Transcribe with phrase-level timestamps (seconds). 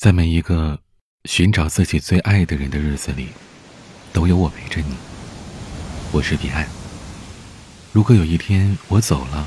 [0.00, 0.78] 在每一个
[1.26, 3.28] 寻找自己最爱的人的日子里，
[4.14, 4.96] 都有我陪着你。
[6.10, 6.66] 我是彼岸。
[7.92, 9.46] 如果有一天我走了，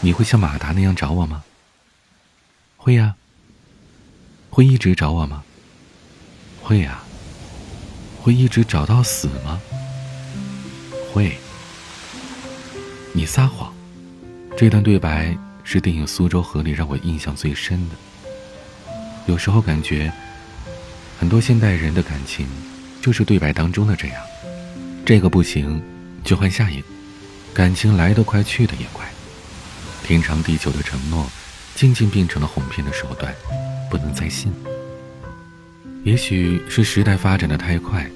[0.00, 1.44] 你会像马达那样找我吗？
[2.76, 3.14] 会呀。
[4.50, 5.44] 会一直找我吗？
[6.60, 7.04] 会呀。
[8.20, 9.62] 会一直找到死吗？
[11.12, 11.36] 会。
[13.12, 13.72] 你撒谎。
[14.56, 17.94] 这段对白是电影《苏州河》里让我印象最深的。
[19.26, 20.12] 有时候感觉，
[21.18, 22.46] 很多现代人的感情，
[23.00, 24.16] 就是对白当中的这样：
[25.04, 25.82] 这个不行，
[26.24, 26.86] 就换下一个。
[27.52, 29.06] 感情来得快，去得也快。
[30.02, 31.26] 天长地久的承诺，
[31.74, 33.34] 渐渐变成了哄骗的手段，
[33.90, 34.52] 不能再信。
[36.04, 38.10] 也许是时代发展的太快，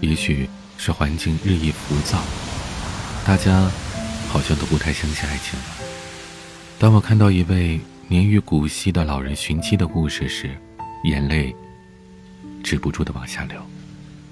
[0.00, 0.48] 也许
[0.78, 2.22] 是环境日益浮躁，
[3.26, 3.70] 大家。
[4.26, 5.66] 好像都不太相信爱情了。
[6.76, 10.50] 当我看到一位年逾古稀的老人寻妻的故事时，
[11.04, 11.54] 眼泪
[12.62, 13.58] 止不住的往下流。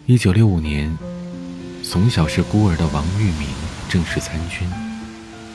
[0.05, 0.95] 一九六五年，
[1.83, 3.49] 从小是孤儿的王玉明
[3.89, 4.69] 正式参军，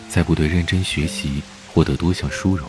[0.09, 2.67] 在部队认真学习，获得多项殊荣。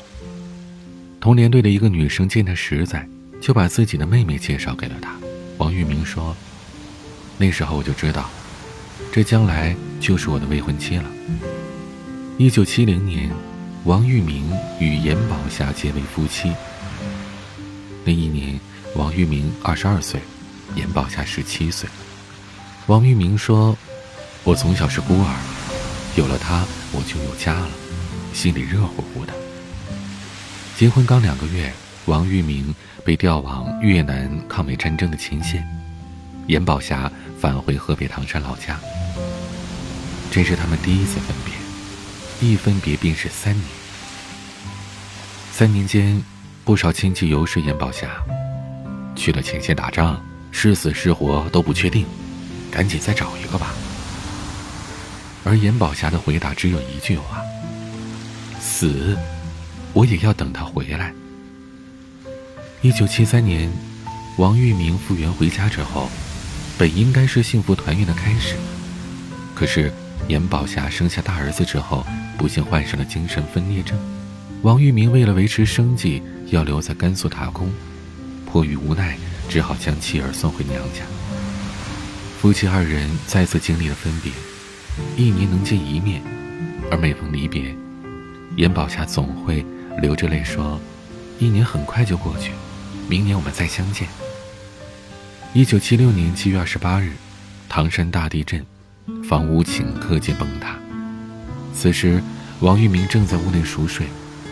[1.19, 3.08] 同连队的一个女生见他实在，
[3.41, 5.17] 就把自己的妹妹介绍给了他。
[5.56, 6.36] 王玉明说
[7.39, 8.28] ：“那时候我就知道，
[9.11, 11.11] 这将来就是我的未婚妻了。”
[12.36, 13.30] 一九七零年，
[13.89, 16.53] 王玉明与严宝霞结为夫妻。
[18.05, 18.61] 那一年，
[18.95, 20.20] 王玉明二十二岁，
[20.75, 21.89] 严宝霞十七岁。
[22.86, 23.75] 王玉明说
[24.45, 25.34] ：“我从小是孤儿，
[26.17, 27.70] 有了他，我就有家了，
[28.34, 29.33] 心里热乎乎的。”
[30.77, 31.73] 结婚刚两个月，
[32.05, 32.75] 王玉明
[33.06, 35.67] 被调往越南抗美战争的前线，
[36.47, 38.78] 严宝霞返回河北唐山老家。
[40.30, 41.55] 这是他们第一次分别。
[42.41, 43.64] 一分别便是三年，
[45.59, 46.23] 三年间，
[46.64, 48.06] 不少亲戚游说严宝霞，
[49.17, 52.06] 去了前线打仗，是死是活都不确定，
[52.70, 53.75] 赶紧再找一个吧。
[55.42, 57.42] 而严宝霞的回答只有一句话：
[58.61, 59.19] 死，
[59.92, 61.13] 我也要等他回来。
[62.80, 63.69] 一九七三年，
[64.36, 66.08] 王玉明复员回家之后，
[66.79, 68.55] 本应该是幸福团圆的开始，
[69.57, 69.92] 可是。
[70.29, 73.98] 严宝霞生下大儿子之后，不幸患上了精神分裂症。
[74.63, 77.73] 王玉明为了维持生计，要留在甘肃打工，
[78.45, 79.17] 迫于无奈，
[79.48, 81.05] 只好将妻儿送回娘家。
[82.41, 84.33] 夫妻二人再次经历了分别，
[85.17, 86.20] 一年能见一面，
[86.91, 87.73] 而每逢离别，
[88.57, 89.64] 严宝霞总会
[90.02, 90.80] 流着泪说
[91.39, 92.51] ：“一年很快就过去，
[93.08, 94.08] 明年我们再相见。”
[95.55, 97.13] 一九七六年七月二十八日，
[97.69, 98.64] 唐山大地震。
[99.25, 100.77] 房屋顷刻间崩塌。
[101.73, 102.23] 此时，
[102.61, 104.07] 王玉明正在屋内熟睡。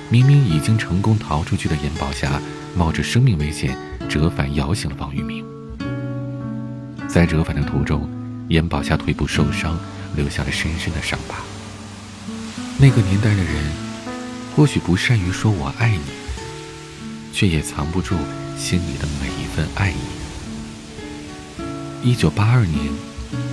[0.08, 2.40] 明明已经成功逃出去的严宝霞，
[2.76, 3.76] 冒着生命危险
[4.08, 5.44] 折返，摇醒了王玉明。
[7.08, 8.08] 在折返的途中，
[8.48, 9.78] 严宝霞腿部受伤，
[10.14, 11.36] 留下了深深的伤疤。
[12.78, 13.54] 那个年代的人，
[14.54, 16.00] 或许不善于说我爱你，
[17.32, 18.14] 却也藏不住
[18.56, 19.96] 心里的每一份爱意。
[22.02, 22.78] 一九八二年。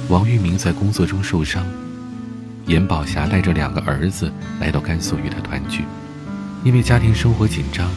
[0.09, 1.65] 王玉明在工作中受伤，
[2.67, 5.85] 严宝霞带着两个儿子来到甘肃与他团聚。
[6.63, 7.91] 因为家庭生活紧张，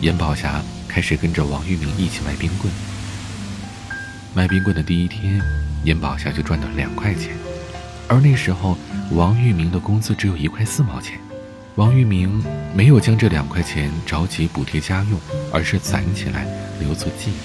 [0.00, 2.72] 严宝霞开始跟着王玉明一起卖冰棍。
[4.34, 5.38] 卖冰棍的第一天，
[5.84, 7.36] 严宝霞就赚到了两块钱，
[8.08, 8.78] 而那时候
[9.10, 11.18] 王玉明的工资只有一块四毛钱。
[11.74, 12.42] 王玉明
[12.74, 15.20] 没有将这两块钱着急补贴家用，
[15.52, 16.46] 而是攒起来
[16.80, 17.40] 留作纪念。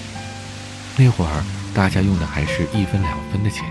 [0.96, 3.64] 那会儿大家用的还是一分两分的钱。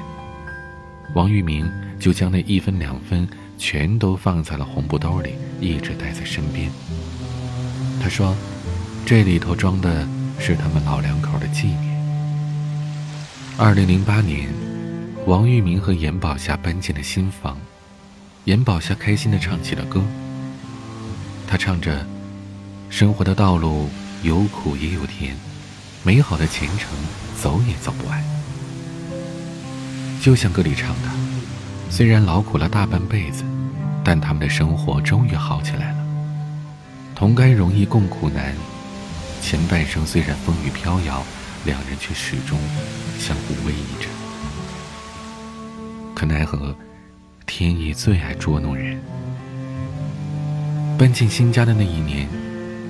[1.16, 3.28] 王玉明就将那一分两分
[3.58, 6.70] 全都放在了红布兜里，一直带在身边。
[8.02, 8.36] 他说
[9.06, 10.08] ：“这里头装的
[10.40, 11.94] 是他们老两口的纪念。”
[13.58, 14.50] 二零零八年，
[15.26, 17.58] 王玉明和严宝霞搬进了新房，
[18.46, 20.02] 严宝霞开心地唱起了歌。
[21.48, 22.06] 他唱着
[22.90, 23.90] ：“生活的道路
[24.24, 25.38] 有苦也有甜，
[26.04, 26.90] 美好的前程
[27.40, 28.24] 走也走不完。”
[30.20, 31.10] 就像歌里唱的，
[31.96, 33.44] 虽然劳苦了大半辈子，
[34.04, 35.98] 但他们的生活终于好起来了。
[37.14, 38.52] 同甘容易共苦难，
[39.44, 41.24] 前半生虽然风雨飘摇，
[41.66, 42.58] 两人却始终
[43.20, 44.10] 相互偎依着。
[46.16, 46.76] 可奈何，
[47.46, 49.00] 天意最爱捉弄人。
[50.98, 52.28] 搬进新家的那一年，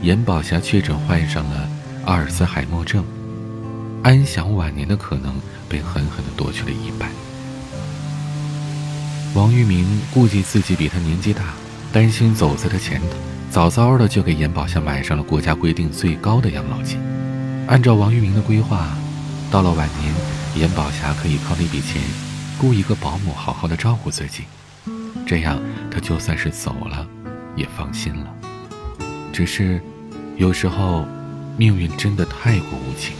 [0.02, 1.70] 严宝霞确诊患上了
[2.06, 3.04] 阿尔茨海默症。
[4.02, 5.36] 安享晚年的可能
[5.68, 7.10] 被狠狠地夺去了一半。
[9.35, 11.56] 王玉明顾及自己比他年纪大，
[11.91, 13.18] 担心走在他前头，
[13.50, 17.00] 早早的就给严宝霞买上了国家规定最高的养老金。
[17.65, 18.95] 按照王玉明的规划，
[19.50, 20.13] 到了晚年，
[20.56, 22.00] 严宝霞可以靠那笔钱
[22.59, 24.44] 雇一个保姆，好好的照顾自己，
[25.25, 25.59] 这样
[25.89, 27.07] 他就算是走了，
[27.56, 28.27] 也放心了。
[29.31, 29.81] 只是，
[30.38, 31.07] 有时候，
[31.57, 33.15] 命运真的太过无情。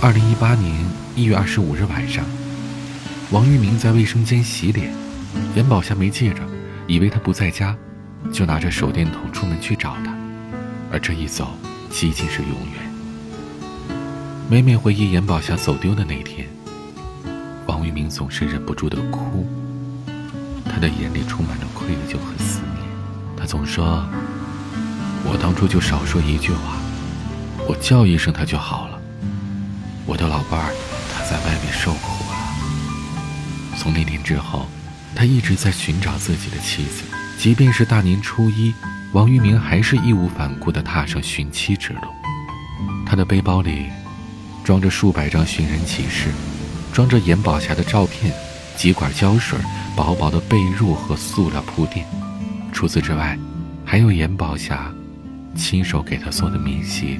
[0.00, 0.74] 二零一八年
[1.14, 2.24] 一月二十五日晚上，
[3.30, 4.90] 王玉明在卫生间洗脸，
[5.54, 6.36] 严宝霞没记着，
[6.86, 7.76] 以为他不在家，
[8.32, 10.16] 就拿着手电筒出门去找他，
[10.92, 11.50] 而这一走，
[11.90, 12.88] 几近是永远。
[14.50, 16.48] 每每回忆严宝霞走丢的那天，
[17.66, 19.46] 王玉明总是忍不住的哭。
[20.64, 22.88] 他的眼里充满了愧疚和思念。
[23.36, 24.06] 他总说
[25.24, 26.76] ：“我当初就少说一句话，
[27.66, 28.98] 我叫一声他就好了。
[30.06, 30.72] 我的老伴儿，
[31.12, 32.36] 他在外面受苦了。”
[33.76, 34.66] 从那天之后，
[35.14, 37.04] 他一直在寻找自己的妻子。
[37.38, 38.74] 即便是大年初一，
[39.12, 42.00] 王玉明还是义无反顾地踏上寻妻之路。
[43.06, 43.86] 他的背包里。
[44.64, 46.28] 装着数百张寻人启事，
[46.92, 48.30] 装着严宝霞的照片，
[48.76, 49.58] 几管胶水，
[49.96, 52.04] 薄薄的被褥和塑料铺垫。
[52.70, 53.38] 除此之外，
[53.82, 54.92] 还有严宝霞
[55.56, 57.18] 亲手给他做的棉鞋。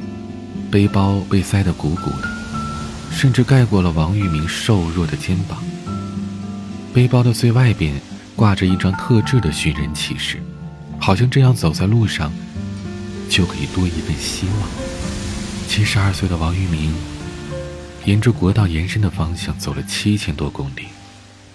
[0.70, 2.29] 背包被塞得鼓鼓的，
[3.11, 5.64] 甚至盖过了王玉明瘦弱的肩膀。
[6.93, 7.94] 背包的最外边
[8.35, 10.43] 挂着一张特制的寻人启事，
[10.99, 12.32] 好像这样走在路上
[13.29, 14.69] 就可以多一份希望。
[15.69, 16.94] 七十二岁的王玉明。
[18.05, 20.87] 沿着国道延伸的方向走了七千多公里，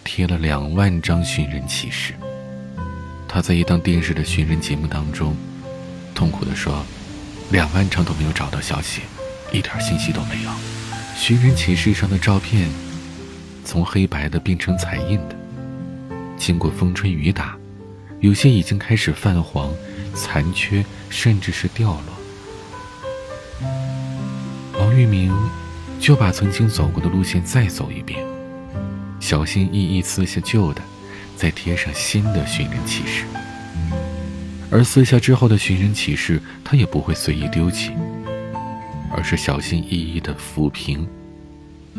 [0.04, 2.14] 贴了两万张寻人启事。
[3.28, 5.36] 他在一档电视的寻人节目当中，
[6.14, 6.86] 痛苦地说
[7.50, 9.02] ：“两万张都没有找到消息，
[9.52, 10.52] 一点信息都没有。
[11.18, 12.70] 寻人启事上的照片，
[13.64, 15.36] 从黑白的变成彩印的，
[16.38, 17.58] 经过风吹雨打，
[18.20, 19.74] 有些已经开始泛黄、
[20.14, 22.14] 残缺，甚至是掉落。”
[24.80, 25.34] 王玉明。
[26.00, 28.20] 就把曾经走过的路线再走一遍，
[29.22, 30.82] 小心翼翼撕下旧的，
[31.38, 33.24] 再贴上新的寻人启事。
[34.70, 37.94] 而撕下之后的寻人启事，他也不会随意丢弃，
[39.16, 41.08] 而是小心翼翼地抚平、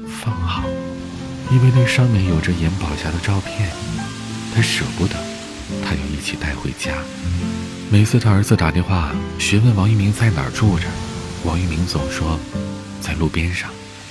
[0.06, 0.64] 放好，
[1.54, 3.70] 因为那上面有着严宝霞的照片，
[4.52, 5.14] 他舍不得，
[5.84, 6.92] 他要一起带回家。
[7.88, 10.86] 每次他儿子打电话询问王一鸣在哪儿住着，
[11.44, 12.40] 王一鸣总说，
[13.00, 13.70] 在路边上。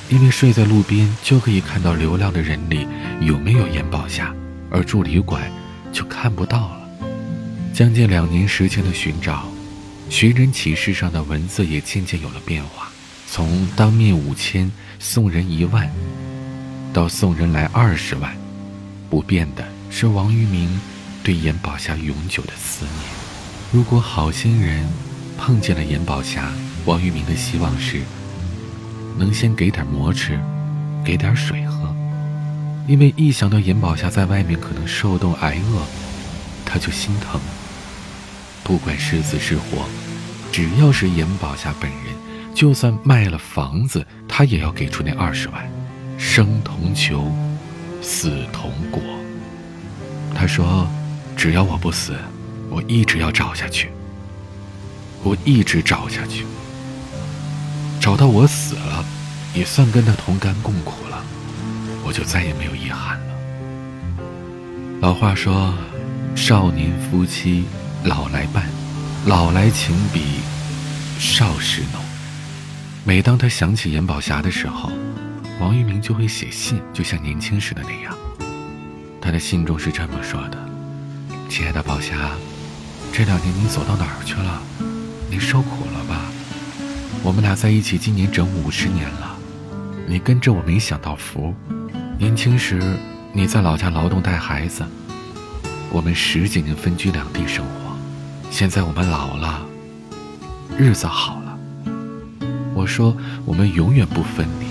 [0.10, 2.88] 因为睡在路边就可以看到流浪的人里
[3.20, 4.34] 有没有严宝霞，
[4.70, 5.52] 而住旅馆
[5.92, 6.80] 就看不到了。
[7.74, 9.50] 将近两年时间的寻找，
[10.10, 12.90] 寻人启事上的文字也渐渐有了变化，
[13.28, 15.90] 从当面五千送人一万，
[16.94, 18.32] 到送人来二十万，
[19.10, 20.80] 不变的是王玉明
[21.24, 22.96] 对严宝霞永久的思念。
[23.72, 24.88] 如果好心人
[25.36, 26.52] 碰见了严宝霞，
[26.86, 28.02] 王玉明的希望是。
[29.18, 30.40] 能先给点馍吃，
[31.04, 31.96] 给点水喝，
[32.88, 35.82] 因为一想到严宝霞在外面可能受冻挨饿，
[36.66, 37.40] 他就心疼。
[38.64, 39.86] 不管是死是活，
[40.52, 42.00] 只要是严宝霞本人，
[42.56, 45.73] 就算卖了房子，他也要给出那二十万。
[46.26, 47.30] 生同求，
[48.02, 49.02] 死同果。
[50.34, 50.88] 他说
[51.36, 52.16] ：“只要我不死，
[52.70, 53.92] 我一直要找下去，
[55.22, 56.46] 我一直找下去。”
[58.00, 59.06] 找到我死了，
[59.54, 61.22] 也算跟他同甘共苦了，
[62.04, 63.26] 我就再也没有遗憾了。
[65.02, 65.74] 老话说
[66.36, 67.66] ：“少年夫妻
[68.06, 68.64] 老来伴，
[69.26, 70.22] 老来情比
[71.20, 72.02] 少时浓。”
[73.06, 74.90] 每当他想起严宝霞的时候，
[75.64, 78.14] 王玉明就会写信，就像年轻时的那样。
[79.22, 80.58] 他的信中是这么说的
[81.48, 82.32] ：“亲爱的宝霞，
[83.14, 84.62] 这两年你走到哪儿去了？
[85.32, 86.30] 你受苦了吧？”
[87.24, 89.38] 我们俩在一起今年整五十年了，
[90.06, 91.56] 你跟着我没享到福。
[92.20, 92.98] 年轻时
[93.32, 94.84] 你在老家劳动带孩子，
[95.90, 97.96] 我们十几年分居两地生活。
[98.52, 99.66] 现在我们老了，
[100.78, 101.58] 日子好了。
[102.74, 103.16] 我说
[103.46, 104.66] 我们永远不分离，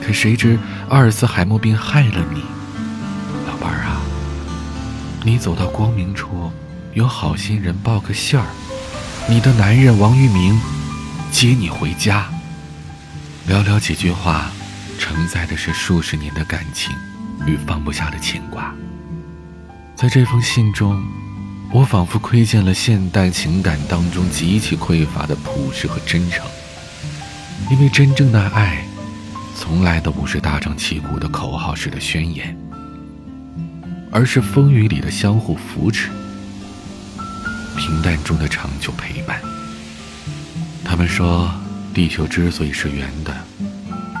[0.00, 2.42] 可谁知阿尔茨海默病害了你，
[3.46, 4.00] 老伴儿啊！
[5.24, 6.50] 你走到光明处，
[6.94, 8.46] 有好心人报个信儿，
[9.28, 10.60] 你的男人王玉明。
[11.32, 12.28] 接你回家。
[13.48, 14.50] 寥寥几句话，
[14.98, 16.92] 承载的是数十年的感情
[17.46, 18.74] 与放不下的牵挂。
[19.94, 21.00] 在这封信中，
[21.70, 26.44] 我仿佛窥见了现代情感当中极其匮乏的朴实和真诚。
[27.70, 28.84] 因为真正的爱，
[29.60, 32.56] 从来都不是大张旗鼓的口号式的宣言，
[34.10, 36.08] 而是风雨里的相互扶持，
[37.76, 39.38] 平淡中的长久陪伴。
[40.82, 41.52] 他们说，
[41.92, 43.36] 地球之所以是圆的，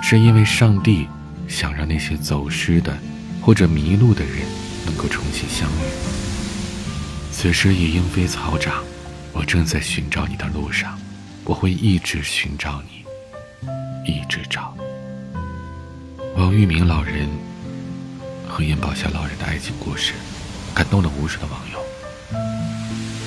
[0.02, 1.08] 是因为上帝
[1.48, 2.94] 想让那些走失的
[3.40, 4.46] 或者迷路的人
[4.84, 5.88] 能够重新相遇。
[7.32, 8.84] 此时已莺飞草长，
[9.32, 10.98] 我正在寻找你的路上，
[11.44, 14.76] 我会一直寻找你，一直找。
[16.40, 17.28] 王玉明老人
[18.48, 20.14] 和严宝霞老人的爱情故事，
[20.74, 21.78] 感动了无数的网友。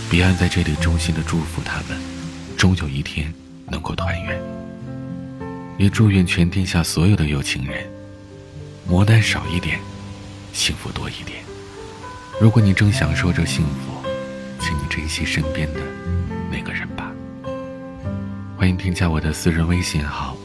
[0.10, 2.02] 彼岸在这里衷心的祝福他们，
[2.58, 3.32] 终有一天
[3.68, 4.42] 能够团圆。
[5.78, 7.88] 也祝愿全天下所有的有情人，
[8.88, 9.80] 磨难少一点，
[10.52, 11.44] 幸福多一点。
[12.42, 14.10] 如果你正享受着幸福，
[14.60, 15.82] 请你珍惜身边的
[16.52, 17.12] 那个人吧。
[18.58, 20.36] 欢迎添加我的私人微信号：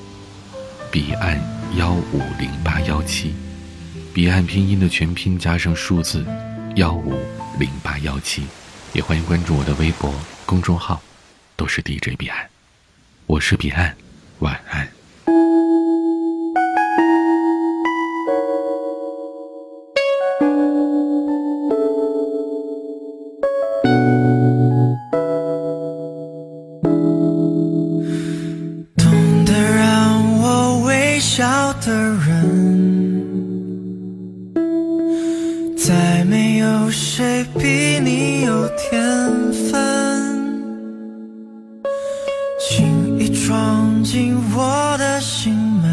[0.92, 1.40] 彼岸
[1.76, 3.34] 幺五零八幺七，
[4.14, 6.24] 彼岸拼音的全拼加上数字
[6.76, 7.14] 幺五
[7.58, 8.46] 零八幺七。
[8.94, 10.12] 也欢迎关注我的微博
[10.46, 11.00] 公众号，
[11.56, 12.48] 都是 DJ 彼岸，
[13.26, 13.94] 我是彼岸，
[14.38, 14.97] 晚安。
[31.38, 31.92] 笑的
[32.26, 32.26] 人。
[35.76, 39.00] 再没有谁比你有天
[39.70, 39.78] 分，
[42.58, 45.86] 轻易闯进我的心门。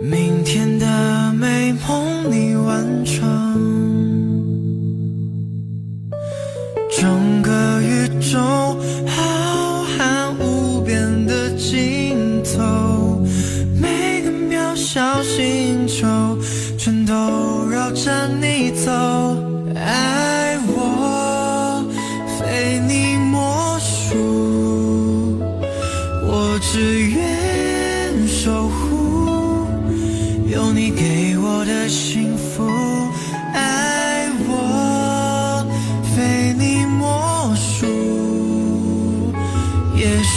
[0.00, 3.22] 明天的美梦你完成，
[6.90, 8.36] 整个宇宙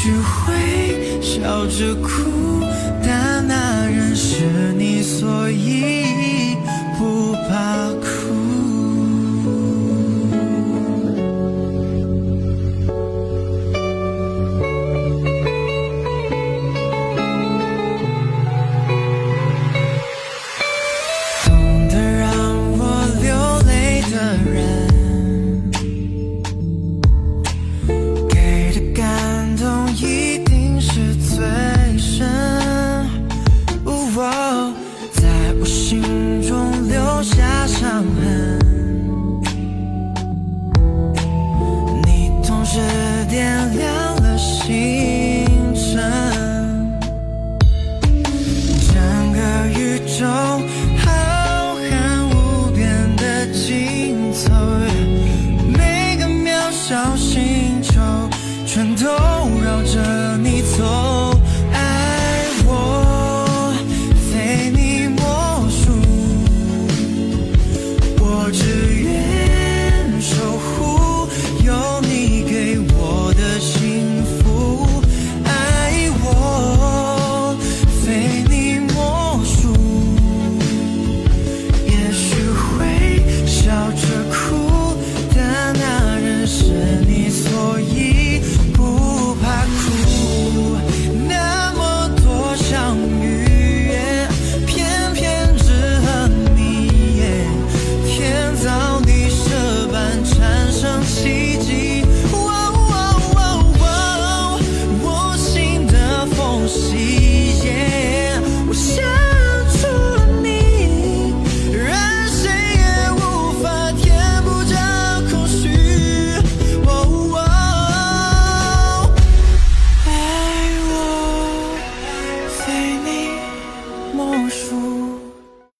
[0.07, 2.63] 只会笑着哭，
[3.03, 5.96] 但那人是你，所以。